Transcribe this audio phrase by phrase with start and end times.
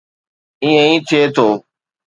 [0.63, 1.47] ائين ئي ٿئي ٿو.